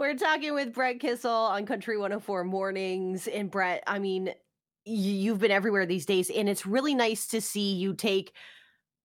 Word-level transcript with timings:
We're 0.00 0.14
talking 0.14 0.54
with 0.54 0.72
Brett 0.72 0.98
Kissel 0.98 1.30
on 1.30 1.66
Country 1.66 1.98
104 1.98 2.42
Mornings. 2.44 3.28
And 3.28 3.50
Brett, 3.50 3.84
I 3.86 3.98
mean, 3.98 4.32
you've 4.86 5.40
been 5.40 5.50
everywhere 5.50 5.84
these 5.84 6.06
days, 6.06 6.30
and 6.30 6.48
it's 6.48 6.64
really 6.64 6.94
nice 6.94 7.26
to 7.26 7.40
see 7.42 7.74
you 7.74 7.92
take 7.92 8.32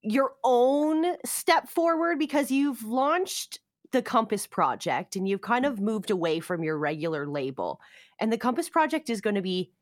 your 0.02 0.36
own 0.46 1.18
step 1.26 1.68
forward 1.68 2.18
because 2.18 2.50
you've 2.50 2.81
launched 2.86 3.60
the 3.92 4.02
Compass 4.02 4.47
Project 4.47 5.18
and 5.18 5.28
you've 5.28 5.42
kind 5.42 5.66
of 5.66 5.81
moved 5.81 6.12
away 6.12 6.39
from 6.39 6.63
your 6.63 6.78
regular 6.78 7.28
label. 7.28 7.82
And 8.22 8.32
the 8.32 8.38
Compass 8.38 8.70
Project 8.70 9.10
is 9.10 9.20
going 9.20 9.36
to 9.36 9.42
be 9.42 9.74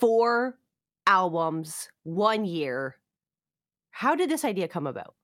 four 0.00 0.58
albums, 1.06 1.88
one 2.02 2.44
year. 2.44 2.96
How 3.92 4.16
did 4.16 4.28
this 4.28 4.44
idea 4.44 4.66
come 4.66 4.88
about? 4.88 5.14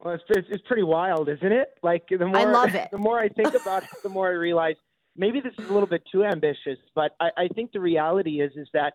Well, 0.00 0.14
it's, 0.14 0.24
it's, 0.28 0.48
it's 0.50 0.66
pretty 0.66 0.82
wild, 0.82 1.28
isn't 1.28 1.52
it? 1.52 1.74
Like 1.82 2.04
the 2.08 2.26
more 2.26 2.36
I 2.36 2.44
love 2.44 2.74
it. 2.74 2.88
the 2.92 2.98
more 2.98 3.18
I 3.18 3.28
think 3.28 3.54
about 3.54 3.84
it, 3.84 3.90
the 4.02 4.08
more 4.08 4.28
I 4.28 4.32
realize 4.32 4.76
maybe 5.16 5.40
this 5.40 5.52
is 5.58 5.68
a 5.68 5.72
little 5.72 5.88
bit 5.88 6.02
too 6.10 6.24
ambitious. 6.24 6.78
But 6.94 7.12
I, 7.20 7.30
I 7.36 7.48
think 7.48 7.72
the 7.72 7.80
reality 7.80 8.40
is 8.40 8.52
is 8.56 8.68
that 8.74 8.94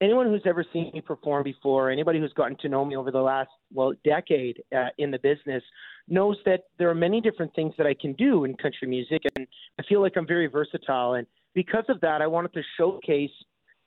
anyone 0.00 0.26
who's 0.26 0.42
ever 0.46 0.64
seen 0.72 0.90
me 0.92 1.00
perform 1.00 1.44
before, 1.44 1.90
anybody 1.90 2.18
who's 2.18 2.32
gotten 2.32 2.56
to 2.58 2.68
know 2.68 2.84
me 2.84 2.96
over 2.96 3.10
the 3.10 3.20
last 3.20 3.50
well 3.72 3.92
decade 4.04 4.62
uh, 4.76 4.88
in 4.98 5.10
the 5.10 5.18
business, 5.18 5.62
knows 6.08 6.36
that 6.44 6.64
there 6.78 6.90
are 6.90 6.94
many 6.94 7.20
different 7.20 7.54
things 7.54 7.74
that 7.78 7.86
I 7.86 7.94
can 7.94 8.14
do 8.14 8.44
in 8.44 8.54
country 8.56 8.88
music, 8.88 9.22
and 9.36 9.46
I 9.78 9.82
feel 9.88 10.00
like 10.00 10.16
I'm 10.16 10.26
very 10.26 10.46
versatile. 10.46 11.14
And 11.14 11.26
because 11.54 11.84
of 11.88 12.00
that, 12.00 12.22
I 12.22 12.26
wanted 12.26 12.52
to 12.54 12.62
showcase, 12.78 13.30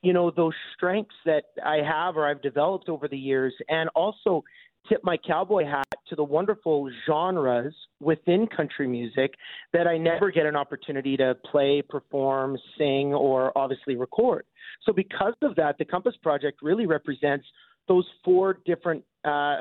you 0.02 0.14
know, 0.14 0.32
those 0.32 0.54
strengths 0.76 1.16
that 1.26 1.46
I 1.66 1.78
have 1.78 2.18
or 2.18 2.28
I've 2.28 2.42
developed 2.42 2.90
over 2.90 3.08
the 3.08 3.18
years, 3.18 3.54
and 3.70 3.90
also 3.96 4.44
tip 4.88 5.02
my 5.04 5.18
cowboy 5.18 5.66
hat 5.66 5.83
to 6.14 6.16
the 6.16 6.24
wonderful 6.24 6.90
genres 7.08 7.74
within 8.00 8.46
country 8.46 8.88
music 8.88 9.34
that 9.74 9.88
I 9.88 9.98
never 9.98 10.30
get 10.30 10.46
an 10.46 10.56
opportunity 10.56 11.18
to 11.18 11.36
play, 11.50 11.82
perform, 11.82 12.56
sing, 12.78 13.14
or 13.14 13.58
obviously 13.58 13.96
record. 13.96 14.46
So, 14.84 14.94
because 14.94 15.34
of 15.42 15.56
that, 15.56 15.78
the 15.80 15.86
Compass 15.86 16.14
Project 16.22 16.60
really 16.62 16.86
represents 16.86 17.46
those 17.88 18.06
four 18.24 18.60
different, 18.66 19.04
uh, 19.26 19.58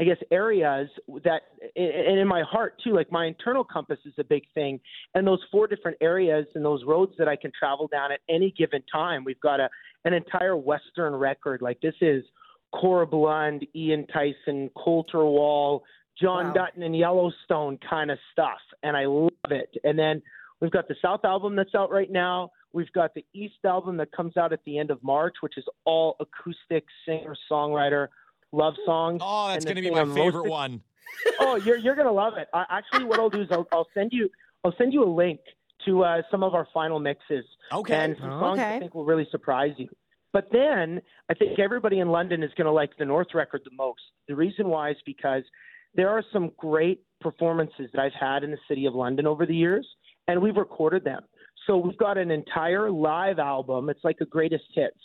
I 0.00 0.04
guess, 0.04 0.16
areas 0.32 0.88
that, 1.24 1.42
and 1.76 2.18
in 2.18 2.26
my 2.26 2.42
heart 2.42 2.80
too, 2.82 2.94
like 2.94 3.12
my 3.12 3.26
internal 3.26 3.64
compass 3.64 3.98
is 4.04 4.14
a 4.18 4.24
big 4.24 4.42
thing. 4.54 4.80
And 5.14 5.24
those 5.26 5.40
four 5.52 5.68
different 5.68 5.98
areas 6.00 6.46
and 6.54 6.64
those 6.64 6.82
roads 6.84 7.12
that 7.18 7.28
I 7.28 7.36
can 7.36 7.52
travel 7.56 7.86
down 7.86 8.10
at 8.10 8.20
any 8.28 8.52
given 8.58 8.82
time. 8.92 9.22
We've 9.24 9.40
got 9.40 9.60
a, 9.60 9.68
an 10.04 10.12
entire 10.12 10.56
Western 10.56 11.14
record. 11.14 11.62
Like 11.62 11.80
this 11.80 11.94
is 12.00 12.24
Corb 12.72 13.12
Lund, 13.12 13.66
Ian 13.74 14.06
Tyson, 14.08 14.70
Colter 14.76 15.24
Wall, 15.24 15.84
John 16.20 16.48
wow. 16.48 16.52
Dutton, 16.52 16.82
and 16.82 16.96
Yellowstone 16.96 17.78
kind 17.88 18.10
of 18.10 18.18
stuff. 18.32 18.60
And 18.82 18.96
I 18.96 19.06
love 19.06 19.30
it. 19.50 19.74
And 19.84 19.98
then 19.98 20.22
we've 20.60 20.70
got 20.70 20.88
the 20.88 20.96
South 21.02 21.24
album 21.24 21.56
that's 21.56 21.74
out 21.74 21.90
right 21.90 22.10
now. 22.10 22.50
We've 22.72 22.92
got 22.92 23.14
the 23.14 23.24
East 23.34 23.64
album 23.64 23.96
that 23.98 24.12
comes 24.12 24.36
out 24.36 24.52
at 24.52 24.60
the 24.64 24.78
end 24.78 24.90
of 24.90 25.02
March, 25.02 25.34
which 25.40 25.58
is 25.58 25.64
all 25.84 26.16
acoustic 26.20 26.84
singer 27.06 27.36
songwriter 27.50 28.08
love 28.52 28.74
songs. 28.84 29.20
Oh, 29.24 29.48
that's 29.48 29.64
going 29.64 29.76
to 29.76 29.82
be 29.82 29.90
my 29.90 30.00
I'm 30.00 30.14
favorite 30.14 30.48
one. 30.48 30.80
oh, 31.40 31.56
you're 31.56 31.76
you're 31.76 31.94
going 31.94 32.06
to 32.06 32.12
love 32.12 32.34
it. 32.38 32.48
I, 32.54 32.64
actually, 32.70 33.04
what 33.04 33.18
I'll 33.18 33.30
do 33.30 33.42
is 33.42 33.48
I'll, 33.50 33.66
I'll 33.72 33.88
send 33.94 34.12
you 34.12 34.30
I'll 34.64 34.74
send 34.78 34.92
you 34.92 35.04
a 35.04 35.10
link 35.12 35.40
to 35.86 36.04
uh, 36.04 36.22
some 36.30 36.42
of 36.42 36.54
our 36.54 36.66
final 36.72 36.98
mixes. 36.98 37.44
Okay. 37.72 37.94
And 37.94 38.16
some 38.20 38.30
songs 38.30 38.58
okay. 38.58 38.76
I 38.76 38.78
think 38.78 38.94
will 38.94 39.04
really 39.04 39.26
surprise 39.30 39.72
you. 39.76 39.88
But 40.32 40.48
then 40.50 41.02
I 41.28 41.34
think 41.34 41.58
everybody 41.58 41.98
in 41.98 42.08
London 42.08 42.42
is 42.42 42.50
going 42.56 42.66
to 42.66 42.72
like 42.72 42.96
the 42.98 43.04
North 43.04 43.28
record 43.34 43.62
the 43.64 43.76
most. 43.76 44.00
The 44.28 44.34
reason 44.34 44.68
why 44.68 44.90
is 44.90 44.96
because 45.04 45.42
there 45.94 46.08
are 46.08 46.22
some 46.32 46.50
great 46.56 47.02
performances 47.20 47.88
that 47.92 48.00
I've 48.00 48.12
had 48.18 48.44
in 48.44 48.50
the 48.50 48.58
city 48.68 48.86
of 48.86 48.94
London 48.94 49.26
over 49.26 49.46
the 49.46 49.54
years, 49.54 49.86
and 50.28 50.40
we've 50.40 50.56
recorded 50.56 51.04
them. 51.04 51.22
So 51.66 51.76
we've 51.76 51.96
got 51.96 52.18
an 52.18 52.30
entire 52.30 52.90
live 52.90 53.38
album. 53.38 53.88
It's 53.88 54.02
like 54.02 54.16
a 54.20 54.26
greatest 54.26 54.64
hits. 54.74 54.98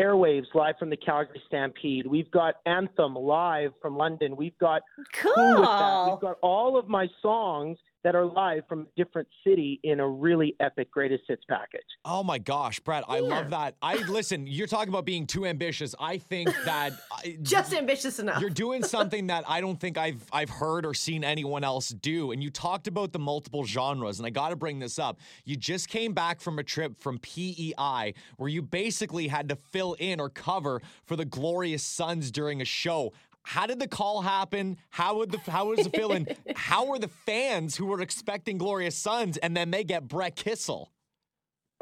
Airwaves 0.00 0.46
live 0.54 0.76
from 0.78 0.88
the 0.88 0.96
Calgary 0.96 1.42
Stampede. 1.46 2.06
We've 2.06 2.30
got 2.30 2.54
Anthem 2.64 3.14
live 3.14 3.72
from 3.82 3.96
London. 3.96 4.36
We've 4.36 4.56
got 4.58 4.80
cool. 5.12 5.34
We've 5.56 6.20
got 6.20 6.36
all 6.42 6.78
of 6.78 6.88
my 6.88 7.08
songs 7.20 7.76
that 8.04 8.14
are 8.14 8.24
live 8.24 8.64
from 8.68 8.82
a 8.82 8.86
different 8.96 9.28
city 9.44 9.80
in 9.84 10.00
a 10.00 10.08
really 10.08 10.56
epic 10.60 10.90
greatest 10.90 11.24
hits 11.28 11.44
package. 11.48 11.80
Oh 12.04 12.22
my 12.22 12.38
gosh, 12.38 12.80
Brett, 12.80 13.04
I 13.08 13.20
love 13.20 13.50
that. 13.50 13.76
I 13.80 13.96
listen, 13.96 14.46
you're 14.46 14.66
talking 14.66 14.88
about 14.88 15.04
being 15.04 15.26
too 15.26 15.46
ambitious. 15.46 15.94
I 16.00 16.18
think 16.18 16.50
that 16.64 16.92
just 17.42 17.72
ambitious 17.72 18.18
enough. 18.18 18.40
You're 18.40 18.50
doing 18.50 18.82
something 18.82 19.28
that 19.28 19.44
I 19.48 19.60
don't 19.60 19.78
think 19.78 19.98
I've 19.98 20.24
I've 20.32 20.50
heard 20.50 20.84
or 20.84 20.94
seen 20.94 21.24
anyone 21.24 21.64
else 21.64 21.90
do. 21.90 22.32
And 22.32 22.42
you 22.42 22.50
talked 22.50 22.86
about 22.86 23.12
the 23.12 23.18
multiple 23.18 23.64
genres, 23.64 24.18
and 24.18 24.26
I 24.26 24.30
got 24.30 24.50
to 24.50 24.56
bring 24.56 24.78
this 24.78 24.98
up. 24.98 25.20
You 25.44 25.56
just 25.56 25.88
came 25.88 26.12
back 26.12 26.40
from 26.40 26.58
a 26.58 26.62
trip 26.62 26.98
from 26.98 27.18
PEI 27.18 28.14
where 28.36 28.48
you 28.48 28.62
basically 28.62 29.28
had 29.28 29.48
to 29.48 29.56
fill 29.56 29.94
in 29.94 30.20
or 30.20 30.28
cover 30.28 30.82
for 31.04 31.16
the 31.16 31.24
Glorious 31.24 31.82
Sons 31.82 32.30
during 32.30 32.60
a 32.60 32.64
show 32.64 33.12
how 33.42 33.66
did 33.66 33.80
the 33.80 33.88
call 33.88 34.22
happen? 34.22 34.78
How 34.90 35.16
would 35.18 35.30
the 35.30 35.38
how 35.50 35.66
was 35.66 35.84
the 35.84 35.90
feeling? 35.90 36.26
how 36.56 36.86
were 36.86 36.98
the 36.98 37.08
fans 37.08 37.76
who 37.76 37.86
were 37.86 38.00
expecting 38.00 38.58
Glorious 38.58 38.96
Sons 38.96 39.36
and 39.36 39.56
then 39.56 39.70
they 39.70 39.84
get 39.84 40.08
Brett 40.08 40.36
Kissel? 40.36 40.90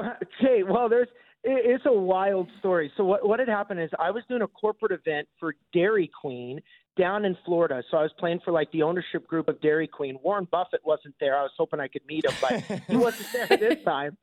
Okay, 0.00 0.62
well, 0.62 0.88
there's 0.88 1.08
it's 1.42 1.84
a 1.86 1.92
wild 1.92 2.48
story. 2.58 2.92
So 2.96 3.04
what 3.04 3.26
what 3.26 3.38
had 3.38 3.48
happened 3.48 3.80
is 3.80 3.90
I 3.98 4.10
was 4.10 4.22
doing 4.28 4.42
a 4.42 4.48
corporate 4.48 4.92
event 4.92 5.28
for 5.38 5.54
Dairy 5.72 6.10
Queen 6.20 6.60
down 6.98 7.24
in 7.24 7.36
Florida. 7.44 7.82
So 7.90 7.96
I 7.96 8.02
was 8.02 8.12
playing 8.18 8.40
for 8.44 8.52
like 8.52 8.70
the 8.72 8.82
ownership 8.82 9.26
group 9.26 9.48
of 9.48 9.60
Dairy 9.60 9.86
Queen. 9.86 10.18
Warren 10.22 10.48
Buffett 10.50 10.80
wasn't 10.84 11.14
there. 11.20 11.38
I 11.38 11.42
was 11.42 11.52
hoping 11.56 11.80
I 11.80 11.88
could 11.88 12.02
meet 12.06 12.24
him, 12.24 12.32
but 12.40 12.80
he 12.88 12.96
wasn't 12.96 13.28
there 13.32 13.56
this 13.56 13.82
time. 13.84 14.16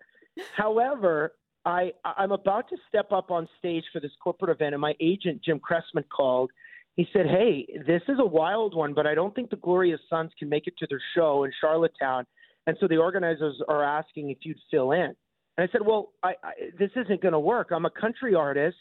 However, 0.56 1.34
I 1.66 1.92
I'm 2.04 2.32
about 2.32 2.70
to 2.70 2.78
step 2.88 3.12
up 3.12 3.32
on 3.32 3.48
stage 3.58 3.84
for 3.92 4.00
this 4.00 4.12
corporate 4.24 4.52
event, 4.52 4.74
and 4.74 4.82
my 4.82 4.94
agent 5.00 5.44
Jim 5.44 5.60
Cressman 5.60 6.06
called 6.10 6.52
he 6.98 7.08
said, 7.14 7.28
Hey, 7.28 7.66
this 7.86 8.02
is 8.10 8.18
a 8.20 8.26
wild 8.26 8.76
one, 8.76 8.94
but 8.94 9.08
I 9.08 9.16
don't 9.16 9.34
think 9.34 9.50
the 9.50 9.56
Glorious 9.56 10.02
Sons 10.10 10.32
can 10.38 10.50
make 10.50 10.68
it 10.68 10.74
to 10.80 10.88
their 10.90 11.02
show 11.16 11.46
in 11.46 11.52
Charlottetown. 11.62 12.26
And 12.66 12.76
so 12.82 12.88
the 12.88 12.98
organizers 12.98 13.62
are 13.70 13.84
asking 13.84 14.32
if 14.32 14.40
you'd 14.42 14.58
fill 14.70 14.92
in. 14.92 15.14
And 15.58 15.70
I 15.70 15.72
said, 15.72 15.82
Well, 15.86 16.10
I, 16.24 16.34
I, 16.44 16.52
this 16.78 16.90
isn't 16.96 17.22
going 17.22 17.34
to 17.34 17.40
work. 17.40 17.70
I'm 17.72 17.86
a 17.86 17.92
country 17.92 18.36
artist. 18.36 18.78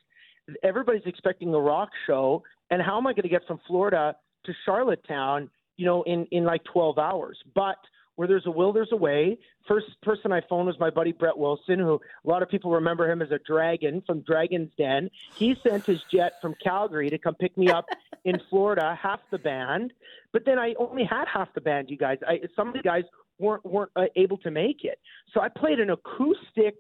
Everybody's 0.62 1.02
expecting 1.04 1.52
a 1.54 1.60
rock 1.60 1.90
show. 2.06 2.42
And 2.70 2.82
how 2.82 2.96
am 2.96 3.06
I 3.06 3.12
going 3.12 3.22
to 3.22 3.28
get 3.28 3.46
from 3.46 3.60
Florida 3.66 4.16
to 4.46 4.52
Charlottetown, 4.64 5.50
you 5.76 5.84
know, 5.84 6.02
in, 6.04 6.26
in 6.32 6.44
like 6.44 6.64
12 6.72 6.98
hours? 6.98 7.38
But 7.54 7.76
where 8.16 8.26
there's 8.26 8.46
a 8.46 8.50
will, 8.50 8.72
there's 8.72 8.92
a 8.92 8.96
way. 8.96 9.38
First 9.68 9.86
person 10.02 10.32
I 10.32 10.40
phoned 10.48 10.66
was 10.66 10.78
my 10.80 10.90
buddy 10.90 11.12
Brett 11.12 11.36
Wilson, 11.36 11.78
who 11.78 12.00
a 12.24 12.28
lot 12.28 12.42
of 12.42 12.48
people 12.48 12.72
remember 12.72 13.10
him 13.10 13.22
as 13.22 13.30
a 13.30 13.38
dragon 13.46 14.02
from 14.06 14.20
Dragon's 14.20 14.70
Den. 14.76 15.10
He 15.34 15.54
sent 15.62 15.86
his 15.86 16.00
jet 16.10 16.34
from 16.42 16.54
Calgary 16.62 17.10
to 17.10 17.18
come 17.18 17.34
pick 17.34 17.56
me 17.56 17.70
up 17.70 17.86
in 18.24 18.40
Florida, 18.50 18.98
half 19.00 19.20
the 19.30 19.38
band. 19.38 19.92
But 20.32 20.44
then 20.44 20.58
I 20.58 20.74
only 20.78 21.04
had 21.04 21.26
half 21.32 21.52
the 21.54 21.60
band, 21.60 21.90
you 21.90 21.96
guys. 21.96 22.18
I, 22.26 22.40
some 22.56 22.68
of 22.68 22.74
the 22.74 22.82
guys 22.82 23.04
weren't 23.38 23.64
weren't 23.64 23.92
uh, 23.96 24.04
able 24.16 24.38
to 24.38 24.50
make 24.50 24.84
it, 24.84 24.98
so 25.32 25.40
I 25.40 25.48
played 25.48 25.78
an 25.78 25.90
acoustic 25.90 26.78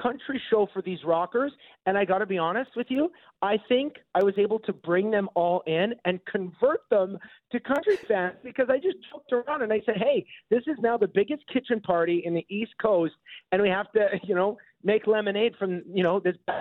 country 0.00 0.40
show 0.50 0.68
for 0.72 0.82
these 0.82 0.98
rockers. 1.04 1.52
And 1.86 1.96
I 1.98 2.04
got 2.04 2.18
to 2.18 2.26
be 2.26 2.38
honest 2.38 2.70
with 2.76 2.86
you, 2.90 3.10
I 3.40 3.58
think 3.68 3.94
I 4.14 4.22
was 4.22 4.34
able 4.38 4.58
to 4.60 4.72
bring 4.72 5.10
them 5.10 5.28
all 5.34 5.62
in 5.66 5.94
and 6.04 6.20
convert 6.26 6.80
them 6.90 7.18
to 7.50 7.60
country 7.60 7.96
fans 8.08 8.36
because 8.42 8.68
I 8.70 8.76
just 8.76 8.96
joked 9.10 9.32
around 9.32 9.62
and 9.62 9.72
I 9.72 9.80
said, 9.84 9.96
hey, 9.96 10.24
this 10.50 10.62
is 10.66 10.76
now 10.80 10.96
the 10.96 11.08
biggest 11.08 11.42
kitchen 11.52 11.80
party 11.80 12.22
in 12.24 12.34
the 12.34 12.46
East 12.48 12.72
Coast. 12.80 13.14
And 13.50 13.60
we 13.60 13.68
have 13.68 13.90
to, 13.92 14.08
you 14.24 14.34
know, 14.34 14.58
make 14.82 15.06
lemonade 15.06 15.54
from, 15.58 15.82
you 15.92 16.02
know, 16.02 16.20
this. 16.20 16.36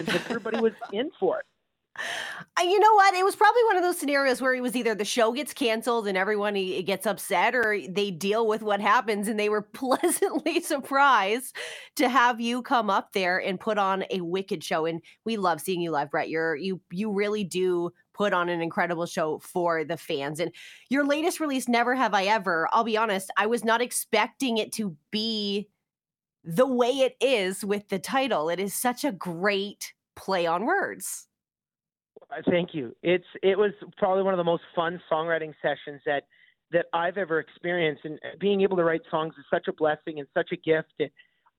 Everybody 0.00 0.60
was 0.60 0.72
in 0.92 1.10
for 1.20 1.40
it 1.40 1.46
you 2.60 2.78
know 2.80 2.94
what? 2.94 3.14
It 3.14 3.24
was 3.24 3.36
probably 3.36 3.62
one 3.64 3.76
of 3.76 3.82
those 3.82 3.98
scenarios 3.98 4.40
where 4.40 4.54
it 4.54 4.60
was 4.60 4.74
either 4.74 4.94
the 4.94 5.04
show 5.04 5.32
gets 5.32 5.52
canceled 5.52 6.06
and 6.06 6.16
everyone 6.16 6.54
gets 6.82 7.06
upset, 7.06 7.54
or 7.54 7.78
they 7.88 8.10
deal 8.10 8.46
with 8.46 8.62
what 8.62 8.80
happens, 8.80 9.28
and 9.28 9.38
they 9.38 9.48
were 9.48 9.62
pleasantly 9.72 10.60
surprised 10.60 11.56
to 11.96 12.08
have 12.08 12.40
you 12.40 12.62
come 12.62 12.90
up 12.90 13.12
there 13.12 13.38
and 13.38 13.60
put 13.60 13.78
on 13.78 14.04
a 14.10 14.20
wicked 14.20 14.64
show. 14.64 14.86
And 14.86 15.00
we 15.24 15.36
love 15.36 15.60
seeing 15.60 15.80
you 15.80 15.90
live, 15.90 16.10
Brett. 16.10 16.28
You're 16.28 16.56
you 16.56 16.80
you 16.90 17.12
really 17.12 17.44
do 17.44 17.92
put 18.12 18.32
on 18.32 18.48
an 18.48 18.60
incredible 18.60 19.06
show 19.06 19.40
for 19.40 19.84
the 19.84 19.96
fans. 19.96 20.40
And 20.40 20.52
your 20.88 21.04
latest 21.04 21.40
release, 21.40 21.68
Never 21.68 21.94
Have 21.94 22.14
I 22.14 22.24
Ever. 22.24 22.68
I'll 22.72 22.84
be 22.84 22.96
honest, 22.96 23.30
I 23.36 23.46
was 23.46 23.64
not 23.64 23.82
expecting 23.82 24.58
it 24.58 24.72
to 24.74 24.96
be 25.10 25.68
the 26.44 26.66
way 26.66 26.90
it 26.90 27.16
is 27.20 27.64
with 27.64 27.88
the 27.88 27.98
title. 27.98 28.48
It 28.48 28.60
is 28.60 28.74
such 28.74 29.04
a 29.04 29.12
great 29.12 29.92
play 30.14 30.46
on 30.46 30.64
words. 30.64 31.26
Thank 32.48 32.74
you. 32.74 32.94
It's 33.02 33.24
it 33.42 33.58
was 33.58 33.72
probably 33.96 34.22
one 34.22 34.34
of 34.34 34.38
the 34.38 34.44
most 34.44 34.62
fun 34.74 35.00
songwriting 35.10 35.52
sessions 35.62 36.00
that 36.06 36.24
that 36.72 36.86
I've 36.92 37.18
ever 37.18 37.38
experienced, 37.38 38.04
and 38.04 38.18
being 38.40 38.62
able 38.62 38.76
to 38.76 38.84
write 38.84 39.02
songs 39.10 39.34
is 39.38 39.44
such 39.50 39.68
a 39.68 39.72
blessing 39.72 40.18
and 40.18 40.26
such 40.34 40.50
a 40.52 40.56
gift. 40.56 40.92
And 40.98 41.10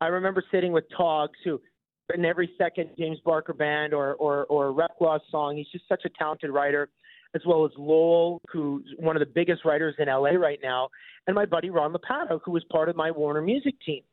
I 0.01 0.07
remember 0.07 0.43
sitting 0.51 0.71
with 0.71 0.85
Togs, 0.95 1.37
who 1.43 1.61
in 2.13 2.25
every 2.25 2.51
second 2.57 2.89
James 2.97 3.19
Barker 3.23 3.53
band 3.53 3.93
or 3.93 4.15
or 4.15 4.45
or 4.45 4.87
song, 5.31 5.55
he's 5.57 5.67
just 5.71 5.87
such 5.87 6.03
a 6.05 6.09
talented 6.09 6.49
writer. 6.49 6.89
as 7.33 7.41
well 7.45 7.65
as 7.65 7.71
Lowell, 7.77 8.41
who's 8.49 8.85
one 8.97 9.15
of 9.15 9.19
the 9.19 9.25
biggest 9.25 9.65
writers 9.65 9.95
in 9.99 10.07
LA 10.07 10.31
right 10.31 10.59
now, 10.63 10.89
and 11.27 11.35
my 11.35 11.45
buddy 11.45 11.69
Ron 11.69 11.93
Lopata, 11.93 12.39
who 12.43 12.51
was 12.51 12.63
part 12.71 12.87
of 12.87 12.95
my 12.95 13.11
Warner 13.11 13.41
Music 13.41 13.75
team. 13.85 14.03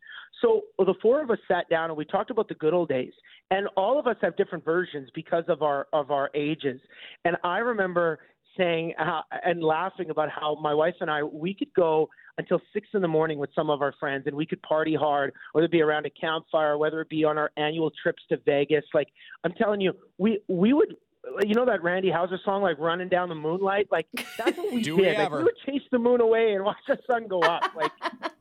So 0.41 0.63
the 0.79 0.95
four 1.01 1.23
of 1.23 1.31
us 1.31 1.39
sat 1.47 1.69
down 1.69 1.91
and 1.91 1.97
we 1.97 2.05
talked 2.05 2.31
about 2.31 2.49
the 2.49 2.55
good 2.55 2.75
old 2.75 2.89
days. 2.89 3.13
And 3.51 3.69
all 3.77 3.99
of 3.99 4.07
us 4.07 4.17
have 4.23 4.37
different 4.37 4.65
versions 4.65 5.09
because 5.15 5.45
of 5.49 5.63
our 5.63 5.87
of 5.93 6.11
our 6.11 6.31
ages. 6.35 6.81
And 7.25 7.37
I 7.45 7.59
remember 7.59 8.21
saying 8.57 8.93
how, 8.99 9.23
and 9.45 9.63
laughing 9.63 10.11
about 10.11 10.29
how 10.31 10.57
my 10.61 10.75
wife 10.75 10.95
and 11.01 11.11
I 11.11 11.23
we 11.23 11.55
could 11.55 11.73
go 11.75 12.09
until 12.39 12.61
six 12.73 12.89
in 12.95 13.03
the 13.03 13.09
morning 13.09 13.39
with 13.39 13.51
some 13.55 13.71
of 13.71 13.83
our 13.83 13.95
friends 14.01 14.27
and 14.27 14.35
we 14.35 14.47
could 14.47 14.61
party 14.63 14.95
hard, 14.95 15.33
whether 15.53 15.67
it 15.67 15.71
be 15.71 15.83
around 15.83 16.07
a 16.07 16.11
campfire, 16.11 16.77
whether 16.79 17.01
it 17.01 17.09
be 17.09 17.25
on 17.25 17.39
our 17.39 17.51
annual 17.57 17.91
trips 18.03 18.23
to 18.31 18.39
Vegas. 18.39 18.85
Like 18.95 19.09
I'm 19.45 19.53
telling 19.53 19.81
you, 19.81 19.93
we 20.19 20.41
we 20.49 20.73
would 20.73 20.97
you 21.43 21.55
know 21.55 21.65
that 21.67 21.83
Randy 21.83 22.11
Houser 22.11 22.39
song, 22.45 22.63
like 22.63 22.79
"Running 22.79 23.09
Down 23.09 23.29
the 23.29 23.35
Moonlight." 23.35 23.89
Like 23.91 24.07
that's 24.37 24.57
what 24.57 24.73
we 24.73 24.83
Do 24.83 24.97
did. 24.97 25.19
we 25.19 25.23
like, 25.23 25.31
we 25.31 25.45
would 25.45 25.57
chase 25.65 25.83
the 25.91 25.99
moon 25.99 26.21
away 26.21 26.55
and 26.55 26.65
watch 26.65 26.79
the 26.89 26.99
sun 27.09 27.29
go 27.29 27.41
up. 27.41 27.75
Like, 27.77 27.93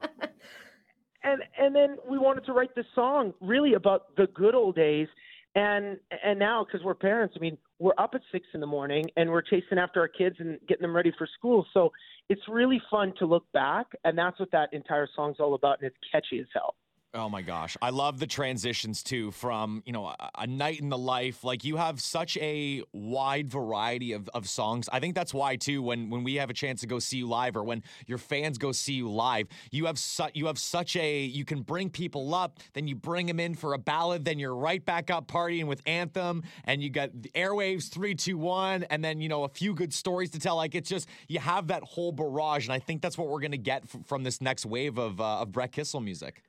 and 1.62 1.76
then 1.76 1.98
we 2.10 2.18
wanted 2.18 2.44
to 2.46 2.54
write 2.54 2.76
this 2.76 2.88
song 2.96 3.34
really 3.40 3.76
about 3.76 4.16
the 4.18 4.28
good 4.34 4.56
old 4.56 4.76
days. 4.76 5.08
And 5.54 5.98
and 6.24 6.40
now 6.40 6.66
because 6.66 6.84
we're 6.84 6.96
parents, 6.96 7.36
I 7.38 7.40
mean, 7.40 7.58
we're 7.78 7.94
up 7.98 8.12
at 8.16 8.22
six 8.32 8.48
in 8.54 8.62
the 8.62 8.68
morning 8.68 9.06
and 9.16 9.30
we're 9.30 9.42
chasing 9.42 9.78
after 9.78 10.00
our 10.00 10.08
kids 10.08 10.38
and 10.40 10.58
getting 10.68 10.82
them 10.82 10.96
ready 10.96 11.12
for 11.18 11.28
school. 11.38 11.66
So 11.74 11.92
it's 12.30 12.42
really 12.50 12.82
fun 12.90 13.14
to 13.20 13.26
look 13.26 13.44
back, 13.52 13.88
and 14.06 14.18
that's 14.18 14.40
what 14.40 14.50
that 14.52 14.70
entire 14.74 15.08
song's 15.16 15.38
all 15.40 15.54
about. 15.54 15.80
And 15.82 15.88
it's 15.88 15.98
catchy 16.12 16.40
as 16.40 16.48
hell. 16.54 16.76
Oh 17.14 17.28
my 17.28 17.42
gosh. 17.42 17.76
I 17.82 17.90
love 17.90 18.20
the 18.20 18.28
transitions 18.28 19.04
too 19.04 19.32
from, 19.32 19.84
you 19.86 19.92
know, 19.92 20.06
a, 20.06 20.30
a 20.40 20.48
night 20.48 20.80
in 20.80 20.88
the 20.88 20.98
life. 20.98 21.44
Like 21.44 21.66
you 21.66 21.76
have 21.76 22.00
such 22.00 22.38
a 22.38 22.84
wide 22.94 23.50
variety 23.50 24.14
of, 24.14 24.30
of 24.34 24.48
songs. 24.48 24.88
I 24.90 25.02
think 25.02 25.14
that's 25.14 25.34
why 25.34 25.58
too 25.58 25.82
when 25.82 26.10
when 26.10 26.24
we 26.24 26.36
have 26.36 26.50
a 26.50 26.54
chance 26.54 26.80
to 26.82 26.88
go 26.88 27.00
see 27.00 27.18
you 27.18 27.28
live 27.28 27.58
or 27.58 27.64
when 27.64 27.84
your 28.08 28.18
fans 28.18 28.58
go 28.58 28.72
see 28.72 28.94
you 28.94 29.12
live, 29.12 29.48
you 29.72 29.88
have 29.88 30.00
su- 30.00 30.32
you 30.34 30.46
have 30.46 30.58
such 30.58 30.96
a 30.96 31.24
you 31.24 31.44
can 31.44 31.64
bring 31.64 31.90
people 31.90 32.34
up, 32.34 32.60
then 32.72 32.88
you 32.88 32.96
bring 32.96 33.26
them 33.26 33.42
in 33.42 33.56
for 33.56 33.74
a 33.74 33.78
ballad, 33.78 34.24
then 34.24 34.40
you're 34.40 34.56
right 34.56 34.86
back 34.86 35.10
up 35.10 35.28
partying 35.28 35.66
with 35.66 35.82
Anthem 35.86 36.44
and 36.64 36.82
you 36.82 36.90
got 36.90 37.10
the 37.22 37.30
Airwaves 37.36 37.90
321 37.90 38.84
and 38.84 39.04
then, 39.04 39.20
you 39.20 39.28
know, 39.28 39.44
a 39.44 39.50
few 39.50 39.74
good 39.74 39.94
stories 39.94 40.30
to 40.30 40.40
tell. 40.40 40.56
Like 40.56 40.76
it's 40.76 40.90
just 40.90 41.10
you 41.28 41.40
have 41.40 41.68
that 41.68 41.84
whole 41.84 42.14
barrage 42.14 42.68
and 42.68 42.74
I 42.74 42.80
think 42.80 43.02
that's 43.02 43.18
what 43.18 43.28
we're 43.28 43.42
going 43.42 43.52
to 43.52 43.58
get 43.58 43.84
f- 43.84 44.00
from 44.06 44.24
this 44.24 44.40
next 44.40 44.66
wave 44.66 44.98
of 44.98 45.20
uh, 45.20 45.42
of 45.42 45.52
Brett 45.52 45.74
Kissel 45.74 46.00
music. 46.00 46.42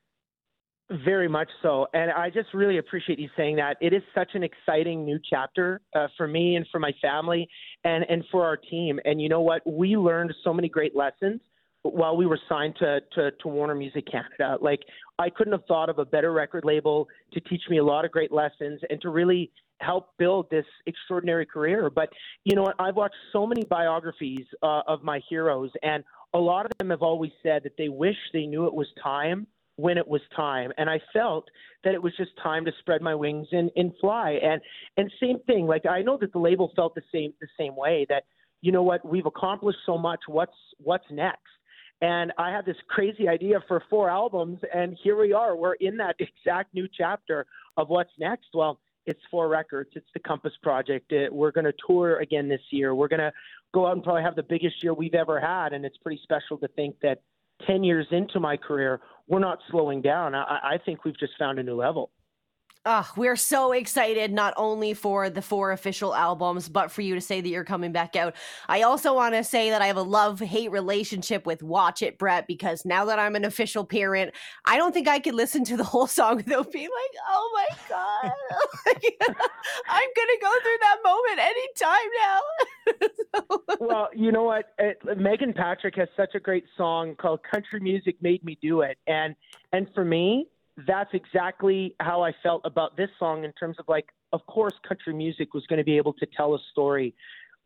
Very 1.07 1.29
much 1.29 1.49
so. 1.63 1.87
And 1.95 2.11
I 2.11 2.29
just 2.29 2.53
really 2.53 2.77
appreciate 2.77 3.19
you 3.19 3.31
saying 3.35 3.57
that. 3.57 3.79
It 3.81 3.95
is 3.95 4.03
such 4.15 4.33
an 4.35 4.43
exciting 4.43 5.07
new 5.07 5.19
chapter 5.31 5.81
uh, 5.97 6.09
for 6.19 6.29
me 6.29 6.57
and 6.57 6.67
for 6.71 6.79
my 6.79 6.93
family 7.01 7.49
and, 7.85 8.05
and 8.11 8.23
for 8.31 8.45
our 8.45 8.59
team. 8.59 9.01
And 9.07 9.21
you 9.21 9.31
know 9.31 9.41
what? 9.41 9.63
We 9.67 9.97
learned 9.97 10.35
so 10.45 10.53
many 10.53 10.69
great 10.69 10.95
lessons 10.95 11.41
while 11.83 12.17
we 12.17 12.27
were 12.27 12.39
signed 12.47 12.75
to, 12.81 13.01
to, 13.15 13.31
to 13.31 13.49
Warner 13.49 13.75
Music 13.75 14.05
Canada. 14.11 14.59
Like, 14.61 14.81
I 15.19 15.31
couldn't 15.31 15.53
have 15.53 15.65
thought 15.67 15.89
of 15.89 15.99
a 15.99 16.05
better 16.05 16.31
record 16.33 16.65
label 16.65 17.09
to 17.33 17.41
teach 17.41 17.63
me 17.71 17.79
a 17.79 17.85
lot 17.85 18.05
of 18.05 18.11
great 18.11 18.31
lessons 18.31 18.81
and 18.91 19.01
to 19.01 19.09
really 19.09 19.51
help 19.81 20.11
build 20.19 20.51
this 20.51 20.67
extraordinary 20.87 21.47
career. 21.47 21.89
But 21.89 22.11
you 22.45 22.55
know 22.55 22.63
what? 22.63 22.77
I've 22.79 22.97
watched 22.97 23.17
so 23.33 23.47
many 23.47 23.65
biographies 23.65 24.45
uh, 24.63 24.83
of 24.87 25.03
my 25.03 25.21
heroes, 25.29 25.71
and 25.83 26.05
a 26.35 26.39
lot 26.39 26.67
of 26.67 26.73
them 26.79 26.91
have 26.91 27.03
always 27.03 27.33
said 27.43 27.63
that 27.65 27.79
they 27.79 27.89
wish 27.89 28.17
they 28.35 28.47
knew 28.47 28.67
it 28.67 28.75
was 28.75 28.89
time 29.03 29.47
when 29.77 29.99
it 29.99 30.07
was 30.07 30.21
time. 30.35 30.73
And 30.77 30.89
i 30.91 31.01
felt 31.13 31.49
that 31.85 31.95
it 31.95 32.03
was 32.03 32.13
just 32.17 32.31
time 32.43 32.65
to 32.65 32.73
spread 32.81 33.03
my 33.03 33.15
wings 33.15 33.49
and, 33.53 33.71
and 33.77 33.93
fly. 34.01 34.39
And 34.43 34.61
and 34.97 35.11
same 35.21 35.39
thing 35.47 35.67
like 35.67 35.87
i 35.87 36.03
know 36.03 36.19
that 36.21 36.33
the 36.33 36.39
label 36.39 36.73
felt 36.77 36.95
the 36.95 37.03
same 37.13 37.33
the 37.41 37.49
same 37.59 37.77
way 37.77 38.07
that 38.09 38.25
you 38.61 38.73
know 38.73 38.83
what 38.83 39.05
we've 39.05 39.27
accomplished 39.27 39.81
so 39.87 39.99
much 39.99 40.21
what's 40.27 40.57
what's 40.79 41.05
next? 41.11 41.41
And 42.01 42.33
i 42.39 42.51
had 42.51 42.65
this 42.67 42.77
crazy 42.89 43.29
idea 43.29 43.61
for 43.69 43.83
four 43.89 44.11
albums 44.11 44.59
and 44.75 44.97
here 45.03 45.19
we 45.19 45.33
are 45.33 45.57
we're 45.57 45.75
in 45.75 45.97
that 45.99 46.17
exact 46.19 46.75
new 46.75 46.89
chapter 46.97 47.47
of 47.77 47.89
what's 47.89 48.13
next. 48.19 48.49
Well 48.55 48.79
it's 49.05 49.21
four 49.33 49.49
records 49.49 49.91
it's 49.95 50.07
the 50.15 50.21
compass 50.21 50.53
project 50.63 51.11
it, 51.11 51.33
we're 51.33 51.51
going 51.51 51.65
to 51.65 51.75
tour 51.87 52.21
again 52.21 52.49
this 52.49 52.61
year. 52.71 52.95
We're 52.95 53.09
going 53.09 53.21
to 53.21 53.33
go 53.75 53.87
out 53.87 53.95
and 53.95 54.05
probably 54.05 54.23
have 54.23 54.37
the 54.37 54.45
biggest 54.45 54.81
year 54.83 54.95
we've 54.95 55.15
ever 55.15 55.41
had 55.41 55.73
and 55.73 55.85
it's 55.85 55.97
pretty 55.97 56.21
special 56.23 56.59
to 56.59 56.69
think 56.69 56.95
that 57.03 57.23
10 57.67 57.85
years 57.85 58.07
into 58.11 58.41
my 58.41 58.57
career, 58.57 59.01
we're 59.29 59.39
not 59.39 59.59
slowing 59.71 60.03
down. 60.03 60.35
I, 60.35 60.75
I 60.75 60.79
think 60.85 61.05
we've 61.05 61.19
just 61.19 61.33
found 61.39 61.59
a 61.59 61.63
new 61.63 61.75
level. 61.75 62.11
Oh, 62.85 63.09
we're 63.17 63.37
so 63.37 63.71
excited 63.71 64.33
not 64.33 64.55
only 64.57 64.93
for 64.93 65.31
the 65.31 65.41
four 65.41 65.71
official 65.71 66.17
albums, 66.17 66.69
but 66.69 66.91
for 66.91 67.01
you 67.01 67.15
to 67.15 67.21
say 67.21 67.41
that 67.41 67.49
you're 67.49 67.63
coming 67.63 67.93
back 67.93 68.17
out. 68.17 68.35
I 68.69 68.83
also 68.83 69.15
want 69.15 69.37
to 69.37 69.45
say 69.45 69.71
that 69.71 69.81
I 69.81 69.87
have 69.87 69.97
a 69.97 70.03
love 70.03 70.41
hate 70.41 70.73
relationship 70.73 71.47
with 71.47 71.63
Watch 71.63 72.03
It, 72.03 72.19
Brett, 72.19 72.49
because 72.49 72.85
now 72.85 73.05
that 73.05 73.21
I'm 73.21 73.37
an 73.37 73.45
official 73.45 73.85
parent, 73.85 74.35
I 74.65 74.79
don't 74.79 74.93
think 74.93 75.07
I 75.07 75.21
could 75.21 75.35
listen 75.35 75.63
to 75.67 75.77
the 75.77 75.85
whole 75.85 76.09
song 76.09 76.39
without 76.39 76.73
being 76.73 76.89
like, 76.89 77.23
oh 77.31 77.51
my 77.55 77.77
God, 77.89 78.33
I'm 79.89 80.11
going 80.17 80.29
to 80.29 80.39
go 80.41 80.53
through 80.63 80.79
that 80.81 80.97
moment 81.05 81.39
anytime 81.39 82.11
now. 82.21 82.41
Well, 83.93 84.09
you 84.15 84.33
know 84.33 84.45
what? 84.45 84.73
It, 84.79 84.99
Meghan 85.05 85.55
Patrick 85.55 85.97
has 85.97 86.09
such 86.17 86.35
a 86.35 86.41
great 86.41 86.65
song 86.77 87.15
called 87.17 87.41
Country 87.43 87.81
Music 87.81 88.17
Made 88.21 88.43
Me 88.45 88.59
Do 88.61 88.81
It. 88.81 88.99
And, 89.07 89.35
and 89.73 89.87
for 89.95 90.05
me, 90.05 90.49
that's 90.87 91.11
exactly 91.13 91.95
how 92.01 92.23
I 92.23 92.33
felt 92.43 92.63
about 92.65 92.97
this 92.97 93.11
song 93.19 93.45
in 93.45 93.53
terms 93.53 93.77
of 93.79 93.85
like, 93.89 94.07
of 94.33 94.45
course, 94.47 94.73
country 94.89 95.13
music 95.13 95.53
was 95.53 95.67
going 95.67 95.79
to 95.79 95.85
be 95.85 95.97
able 95.97 96.15
to 96.15 96.27
tell 96.37 96.55
a 96.55 96.59
story 96.71 97.15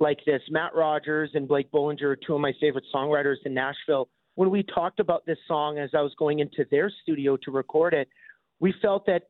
like 0.01 0.19
this. 0.27 0.43
Matt 0.51 0.75
Rogers 0.75 1.31
and 1.35 1.47
Blake 1.47 1.71
Bollinger 1.71 2.17
two 2.27 2.35
of 2.35 2.41
my 2.41 2.53
favorite 2.61 2.85
songwriters 2.95 3.37
in 3.45 3.55
Nashville. 3.55 4.09
When 4.35 4.51
we 4.51 4.63
talked 4.65 5.01
about 5.01 5.25
this 5.25 5.39
song 5.47 5.79
as 5.79 5.91
I 5.95 6.03
was 6.03 6.13
going 6.19 6.41
into 6.41 6.67
their 6.71 6.91
studio 7.03 7.37
to 7.39 7.51
record 7.51 7.95
it, 7.95 8.09
we 8.59 8.75
felt 8.83 9.07
that 9.07 9.29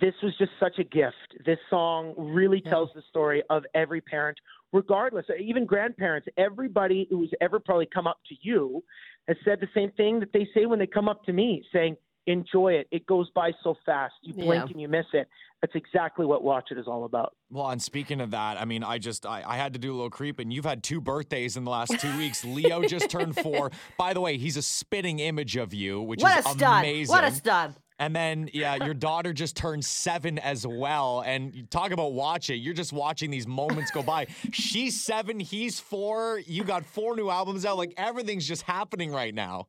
this 0.00 0.14
was 0.22 0.32
just 0.38 0.52
such 0.60 0.78
a 0.78 0.84
gift. 0.84 1.16
This 1.44 1.58
song 1.68 2.14
really 2.16 2.60
tells 2.60 2.90
the 2.94 3.02
story 3.08 3.42
of 3.50 3.64
every 3.74 4.00
parent, 4.00 4.38
regardless, 4.72 5.26
even 5.40 5.66
grandparents, 5.66 6.28
everybody 6.36 7.06
who's 7.10 7.32
ever 7.40 7.58
probably 7.58 7.86
come 7.86 8.06
up 8.06 8.18
to 8.28 8.34
you 8.42 8.84
has 9.26 9.36
said 9.44 9.58
the 9.60 9.68
same 9.74 9.90
thing 9.92 10.20
that 10.20 10.32
they 10.32 10.46
say 10.54 10.66
when 10.66 10.78
they 10.78 10.86
come 10.86 11.08
up 11.08 11.24
to 11.24 11.32
me, 11.32 11.64
saying, 11.72 11.96
enjoy 12.26 12.74
it. 12.74 12.86
It 12.90 13.06
goes 13.06 13.28
by 13.34 13.50
so 13.64 13.74
fast. 13.84 14.14
You 14.22 14.34
blink 14.34 14.48
Yeah. 14.66 14.66
and 14.70 14.80
you 14.80 14.88
miss 14.88 15.06
it. 15.12 15.28
That's 15.60 15.74
exactly 15.74 16.24
what 16.24 16.42
Watch 16.42 16.68
It 16.70 16.78
is 16.78 16.86
all 16.86 17.04
about. 17.04 17.34
Well, 17.50 17.68
and 17.68 17.82
speaking 17.82 18.20
of 18.20 18.30
that, 18.30 18.58
I 18.60 18.64
mean, 18.64 18.82
I 18.82 18.98
just 18.98 19.26
I, 19.26 19.42
I 19.46 19.56
had 19.56 19.74
to 19.74 19.78
do 19.78 19.92
a 19.92 19.94
little 19.94 20.08
creep, 20.10 20.38
and 20.38 20.50
you've 20.52 20.64
had 20.64 20.82
two 20.82 21.00
birthdays 21.02 21.56
in 21.56 21.64
the 21.64 21.70
last 21.70 21.98
two 22.00 22.16
weeks. 22.16 22.44
Leo 22.44 22.82
just 22.84 23.10
turned 23.10 23.36
four. 23.36 23.70
By 23.98 24.14
the 24.14 24.20
way, 24.22 24.38
he's 24.38 24.56
a 24.56 24.62
spitting 24.62 25.18
image 25.18 25.56
of 25.56 25.74
you, 25.74 26.00
which 26.00 26.22
what 26.22 26.38
is 26.38 26.46
a 26.46 26.48
stud. 26.50 26.84
amazing. 26.84 27.12
What 27.14 27.24
a 27.24 27.30
stud. 27.30 27.74
And 28.00 28.16
then, 28.16 28.48
yeah, 28.54 28.82
your 28.82 28.94
daughter 28.94 29.34
just 29.34 29.56
turned 29.56 29.84
seven 29.84 30.38
as 30.38 30.66
well. 30.66 31.22
And 31.26 31.70
talk 31.70 31.90
about 31.90 32.14
watch 32.14 32.48
it. 32.48 32.56
You're 32.56 32.72
just 32.74 32.94
watching 32.94 33.30
these 33.30 33.46
moments 33.46 33.90
go 33.90 34.02
by. 34.02 34.26
She's 34.52 34.98
seven, 34.98 35.38
he's 35.38 35.78
four. 35.78 36.40
You 36.46 36.64
got 36.64 36.86
four 36.86 37.14
new 37.14 37.28
albums 37.28 37.66
out. 37.66 37.76
Like 37.76 37.92
everything's 37.98 38.48
just 38.48 38.62
happening 38.62 39.12
right 39.12 39.34
now. 39.34 39.68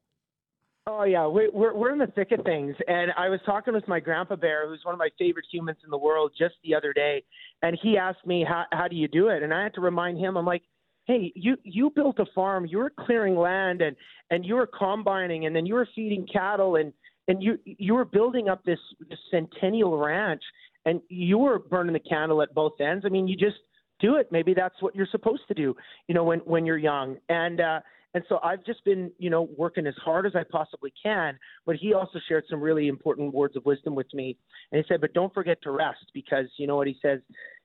Oh 0.87 1.03
yeah, 1.03 1.27
we- 1.27 1.49
we're 1.49 1.75
we're 1.75 1.91
in 1.91 1.99
the 1.99 2.07
thick 2.07 2.31
of 2.31 2.43
things, 2.43 2.75
and 2.87 3.11
I 3.15 3.29
was 3.29 3.39
talking 3.45 3.75
with 3.75 3.87
my 3.87 3.99
grandpa 3.99 4.35
bear, 4.35 4.67
who's 4.67 4.79
one 4.83 4.93
of 4.95 4.97
my 4.99 5.09
favorite 5.19 5.45
humans 5.51 5.77
in 5.83 5.91
the 5.91 5.97
world, 5.97 6.31
just 6.35 6.55
the 6.63 6.73
other 6.73 6.91
day, 6.91 7.23
and 7.61 7.77
he 7.83 7.99
asked 7.99 8.25
me 8.25 8.43
how 8.43 8.63
how 8.71 8.87
do 8.87 8.95
you 8.95 9.07
do 9.07 9.27
it, 9.27 9.43
and 9.43 9.53
I 9.53 9.61
had 9.61 9.75
to 9.75 9.81
remind 9.81 10.17
him, 10.17 10.37
I'm 10.37 10.45
like, 10.45 10.63
hey, 11.05 11.31
you 11.35 11.55
you 11.63 11.91
built 11.91 12.17
a 12.17 12.25
farm, 12.33 12.65
you 12.65 12.79
were 12.79 12.89
clearing 12.89 13.35
land, 13.35 13.83
and 13.83 13.95
and 14.31 14.43
you 14.43 14.55
were 14.55 14.65
combining, 14.65 15.45
and 15.45 15.55
then 15.55 15.67
you 15.67 15.75
were 15.75 15.87
feeding 15.93 16.25
cattle, 16.25 16.77
and 16.77 16.93
and 17.27 17.41
you 17.41 17.57
you 17.65 17.93
were 17.93 18.05
building 18.05 18.49
up 18.49 18.63
this, 18.63 18.79
this 19.09 19.19
centennial 19.29 19.97
ranch, 19.97 20.43
and 20.85 21.01
you 21.09 21.37
were 21.37 21.59
burning 21.59 21.93
the 21.93 21.99
candle 21.99 22.41
at 22.41 22.53
both 22.53 22.79
ends. 22.79 23.05
I 23.05 23.09
mean, 23.09 23.27
you 23.27 23.35
just 23.35 23.57
do 23.99 24.15
it. 24.15 24.27
Maybe 24.31 24.53
that's 24.53 24.81
what 24.81 24.95
you're 24.95 25.07
supposed 25.11 25.43
to 25.47 25.53
do, 25.53 25.75
you 26.07 26.15
know, 26.15 26.23
when 26.23 26.39
when 26.39 26.65
you're 26.65 26.77
young, 26.77 27.17
and. 27.29 27.61
uh 27.61 27.79
and 28.13 28.25
so 28.27 28.39
I've 28.43 28.65
just 28.65 28.83
been, 28.83 29.09
you 29.19 29.29
know, 29.29 29.47
working 29.57 29.87
as 29.87 29.93
hard 30.03 30.25
as 30.25 30.33
I 30.35 30.43
possibly 30.43 30.91
can. 31.01 31.39
But 31.65 31.77
he 31.77 31.93
also 31.93 32.19
shared 32.27 32.43
some 32.49 32.59
really 32.59 32.89
important 32.89 33.33
words 33.33 33.55
of 33.55 33.63
wisdom 33.65 33.95
with 33.95 34.13
me. 34.13 34.35
And 34.73 34.83
he 34.83 34.87
said, 34.89 34.99
but 34.99 35.13
don't 35.13 35.33
forget 35.33 35.59
to 35.63 35.71
rest 35.71 36.11
because, 36.13 36.47
you 36.57 36.67
know 36.67 36.75
what 36.75 36.87
he 36.87 36.97
says? 37.01 37.21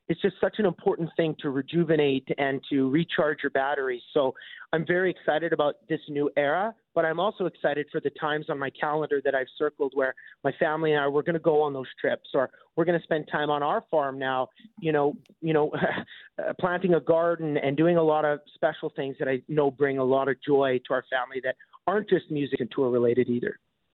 It's 0.08 0.20
just 0.20 0.36
such 0.40 0.56
an 0.58 0.66
important 0.66 1.10
thing 1.16 1.34
to 1.40 1.50
rejuvenate 1.50 2.28
and 2.38 2.60
to 2.70 2.88
recharge 2.90 3.38
your 3.42 3.50
batteries. 3.50 4.02
So 4.14 4.34
I'm 4.72 4.86
very 4.86 5.10
excited 5.10 5.52
about 5.52 5.76
this 5.88 6.00
new 6.08 6.30
era, 6.36 6.74
but 6.94 7.04
I'm 7.04 7.18
also 7.18 7.46
excited 7.46 7.86
for 7.90 8.00
the 8.00 8.10
times 8.10 8.46
on 8.48 8.58
my 8.58 8.70
calendar 8.70 9.20
that 9.24 9.34
I've 9.34 9.48
circled 9.58 9.92
where 9.94 10.14
my 10.44 10.52
family 10.60 10.92
and 10.92 11.00
I 11.02 11.08
we're 11.08 11.22
going 11.22 11.34
to 11.34 11.40
go 11.40 11.60
on 11.62 11.72
those 11.72 11.86
trips 12.00 12.30
or 12.34 12.50
we're 12.76 12.84
going 12.84 12.98
to 12.98 13.02
spend 13.02 13.28
time 13.30 13.50
on 13.50 13.62
our 13.62 13.82
farm 13.90 14.18
now, 14.18 14.48
you 14.80 14.92
know, 14.92 15.16
you 15.40 15.52
know, 15.52 15.72
planting 16.60 16.94
a 16.94 17.00
garden 17.00 17.56
and 17.56 17.76
doing 17.76 17.96
a 17.96 18.02
lot 18.02 18.24
of 18.24 18.40
special 18.54 18.92
things 18.94 19.16
that 19.18 19.28
I 19.28 19.42
know 19.48 19.70
bring 19.70 19.98
a 19.98 20.04
lot 20.04 20.28
of 20.28 20.36
joy 20.46 20.80
to 20.86 20.94
our 20.94 21.04
family 21.10 21.40
that 21.42 21.56
aren't 21.86 22.08
just 22.08 22.30
music 22.30 22.60
and 22.60 22.70
tour 22.70 22.90
related 22.90 23.28
either. 23.28 23.58